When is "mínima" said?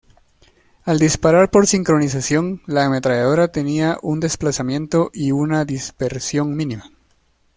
6.55-6.89